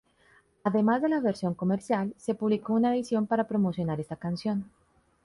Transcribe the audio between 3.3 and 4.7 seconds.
promocionar esta canción.